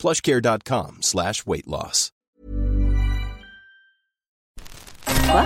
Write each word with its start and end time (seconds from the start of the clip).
plushcare.com 0.00 0.98
slash 1.02 1.46
weight 1.46 1.66
loss. 1.66 2.10
Quoi? 5.30 5.44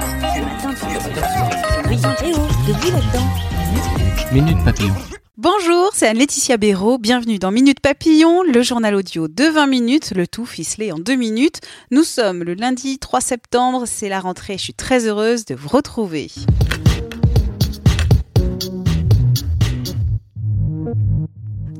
Minute 4.33 4.65
Papillon. 4.65 4.95
Bonjour, 5.37 5.91
c'est 5.93 6.07
Anne-Laetitia 6.07 6.57
Béraud. 6.57 6.99
Bienvenue 6.99 7.41
dans 7.41 7.51
Minute 7.51 7.81
Papillon, 7.81 8.45
le 8.45 8.63
journal 8.63 8.95
audio 8.95 9.27
de 9.27 9.45
20 9.45 9.67
minutes, 9.67 10.13
le 10.15 10.29
tout 10.29 10.47
ficelé 10.47 10.93
en 10.93 10.99
2 10.99 11.17
minutes. 11.17 11.61
Nous 11.91 12.05
sommes 12.05 12.45
le 12.45 12.55
lundi 12.55 13.01
3 13.01 13.21
septembre, 13.21 13.83
c'est 13.87 14.09
la 14.09 14.21
rentrée. 14.21 14.57
Je 14.57 14.63
suis 14.63 14.75
très 14.75 15.09
heureuse 15.09 15.45
de 15.45 15.57
vous 15.57 15.69
retrouver. 15.69 16.31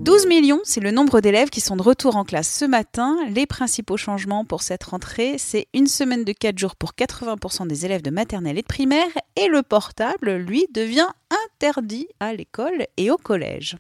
12 0.05 0.27
millions, 0.27 0.61
c'est 0.65 0.83
le 0.83 0.91
nombre 0.91 1.23
d'élèves 1.23 1.49
qui 1.49 1.63
sont 1.63 1.77
de 1.77 1.83
retour 1.83 2.17
en 2.17 2.25
classe 2.25 2.55
ce 2.55 2.67
matin. 2.67 3.17
Les 3.31 3.47
principaux 3.47 3.97
changements 3.97 4.45
pour 4.45 4.61
cette 4.61 4.85
rentrée, 4.85 5.37
c'est 5.39 5.67
une 5.73 5.87
semaine 5.87 6.25
de 6.25 6.33
4 6.33 6.59
jours 6.59 6.77
pour 6.77 6.91
80% 6.91 7.67
des 7.67 7.87
élèves 7.87 8.03
de 8.03 8.11
maternelle 8.11 8.59
et 8.59 8.61
de 8.61 8.67
primaire 8.67 9.09
et 9.37 9.49
le 9.49 9.63
portable, 9.63 10.35
lui, 10.35 10.67
devient 10.75 11.09
interdit 11.57 12.07
à 12.21 12.35
l'école 12.35 12.85
et 12.99 13.11
au 13.11 13.17
collège. 13.17 13.79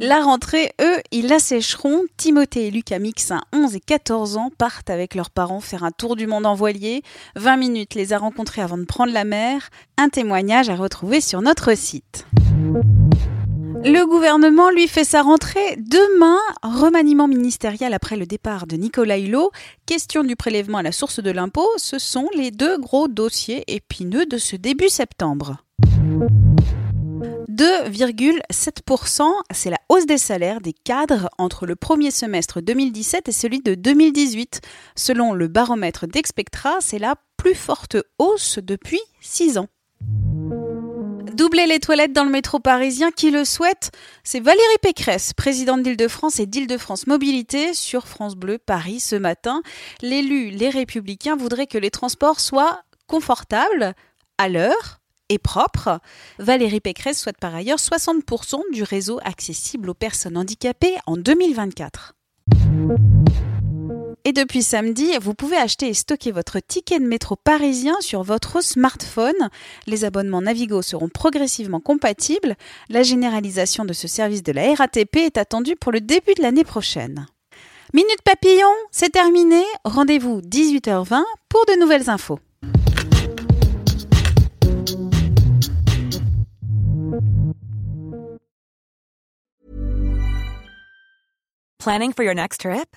La 0.00 0.20
rentrée, 0.20 0.72
eux, 0.80 0.96
ils 1.12 1.28
la 1.28 1.38
sécheront. 1.38 2.02
Timothée 2.16 2.66
et 2.66 2.70
Lucas 2.72 2.98
Mixin, 2.98 3.40
11 3.52 3.76
et 3.76 3.80
14 3.80 4.36
ans, 4.36 4.50
partent 4.58 4.90
avec 4.90 5.14
leurs 5.14 5.30
parents 5.30 5.60
faire 5.60 5.84
un 5.84 5.92
tour 5.92 6.16
du 6.16 6.26
monde 6.26 6.44
en 6.44 6.56
voilier. 6.56 7.04
20 7.36 7.56
minutes 7.56 7.94
les 7.94 8.12
a 8.12 8.18
rencontrés 8.18 8.62
avant 8.62 8.78
de 8.78 8.84
prendre 8.84 9.12
la 9.12 9.22
mer. 9.22 9.68
Un 9.96 10.08
témoignage 10.08 10.70
à 10.70 10.74
retrouver 10.74 11.20
sur 11.20 11.40
notre 11.40 11.76
site. 11.76 12.26
Le 13.84 14.06
gouvernement 14.06 14.70
lui 14.70 14.86
fait 14.86 15.02
sa 15.02 15.22
rentrée 15.22 15.76
demain. 15.76 16.38
Remaniement 16.62 17.26
ministériel 17.26 17.92
après 17.94 18.16
le 18.16 18.26
départ 18.26 18.68
de 18.68 18.76
Nicolas 18.76 19.18
Hulot. 19.18 19.50
Question 19.86 20.22
du 20.22 20.36
prélèvement 20.36 20.78
à 20.78 20.82
la 20.82 20.92
source 20.92 21.20
de 21.20 21.30
l'impôt. 21.30 21.68
Ce 21.78 21.98
sont 21.98 22.28
les 22.36 22.52
deux 22.52 22.78
gros 22.78 23.08
dossiers 23.08 23.64
épineux 23.66 24.24
de 24.26 24.38
ce 24.38 24.54
début 24.54 24.88
septembre. 24.88 25.56
2,7%, 27.50 29.22
c'est 29.50 29.70
la 29.70 29.78
hausse 29.88 30.06
des 30.06 30.18
salaires 30.18 30.60
des 30.60 30.72
cadres 30.72 31.28
entre 31.36 31.66
le 31.66 31.74
premier 31.74 32.10
semestre 32.10 32.60
2017 32.60 33.28
et 33.28 33.32
celui 33.32 33.60
de 33.60 33.74
2018. 33.74 34.60
Selon 34.94 35.32
le 35.32 35.48
baromètre 35.48 36.06
d'Expectra, 36.06 36.76
c'est 36.80 36.98
la 37.00 37.16
plus 37.36 37.54
forte 37.54 37.96
hausse 38.18 38.58
depuis 38.62 39.00
6 39.20 39.58
ans. 39.58 39.68
Doubler 41.34 41.66
les 41.66 41.80
toilettes 41.80 42.12
dans 42.12 42.24
le 42.24 42.30
métro 42.30 42.58
parisien, 42.58 43.10
qui 43.10 43.30
le 43.30 43.46
souhaite? 43.46 43.90
C'est 44.22 44.40
Valérie 44.40 44.62
Pécresse, 44.82 45.32
présidente 45.32 45.82
d'Île-de-France 45.82 46.38
et 46.40 46.46
d'Île-de-France 46.46 47.06
Mobilité 47.06 47.72
sur 47.72 48.06
France 48.06 48.34
Bleu 48.34 48.58
Paris 48.58 49.00
ce 49.00 49.16
matin. 49.16 49.62
L'élu 50.02 50.50
Les 50.50 50.68
Républicains 50.68 51.36
voudrait 51.36 51.66
que 51.66 51.78
les 51.78 51.90
transports 51.90 52.38
soient 52.38 52.82
confortables, 53.06 53.94
à 54.36 54.50
l'heure 54.50 55.00
et 55.30 55.38
propres. 55.38 56.00
Valérie 56.38 56.80
Pécresse 56.80 57.20
souhaite 57.20 57.38
par 57.38 57.54
ailleurs 57.54 57.78
60% 57.78 58.60
du 58.72 58.82
réseau 58.82 59.18
accessible 59.24 59.88
aux 59.88 59.94
personnes 59.94 60.36
handicapées 60.36 60.96
en 61.06 61.16
2024. 61.16 62.14
Et 64.24 64.32
depuis 64.32 64.62
samedi, 64.62 65.10
vous 65.20 65.34
pouvez 65.34 65.56
acheter 65.56 65.88
et 65.88 65.94
stocker 65.94 66.30
votre 66.30 66.60
ticket 66.60 67.00
de 67.00 67.06
métro 67.06 67.34
parisien 67.34 67.96
sur 68.00 68.22
votre 68.22 68.62
smartphone. 68.62 69.50
Les 69.88 70.04
abonnements 70.04 70.42
Navigo 70.42 70.80
seront 70.80 71.08
progressivement 71.08 71.80
compatibles. 71.80 72.54
La 72.88 73.02
généralisation 73.02 73.84
de 73.84 73.92
ce 73.92 74.06
service 74.06 74.44
de 74.44 74.52
la 74.52 74.74
RATP 74.74 75.16
est 75.16 75.38
attendue 75.38 75.74
pour 75.74 75.90
le 75.90 76.00
début 76.00 76.34
de 76.34 76.42
l'année 76.42 76.62
prochaine. 76.62 77.26
Minute 77.94 78.22
Papillon, 78.24 78.70
c'est 78.92 79.10
terminé. 79.10 79.60
Rendez-vous 79.84 80.40
18h20 80.40 81.24
pour 81.48 81.66
de 81.66 81.80
nouvelles 81.80 82.08
infos. 82.08 82.38
Planning 91.78 92.12
for 92.12 92.22
your 92.22 92.36
next 92.36 92.60
trip? 92.60 92.96